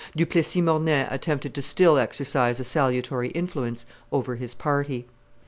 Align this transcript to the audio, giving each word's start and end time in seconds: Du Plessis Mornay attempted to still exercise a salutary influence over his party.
Du 0.17 0.25
Plessis 0.25 0.63
Mornay 0.63 1.05
attempted 1.11 1.53
to 1.53 1.61
still 1.61 1.99
exercise 1.99 2.59
a 2.59 2.63
salutary 2.63 3.27
influence 3.29 3.85
over 4.11 4.35
his 4.35 4.55
party. 4.55 5.05